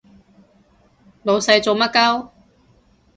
[1.21, 2.29] 老細做乜 𨳊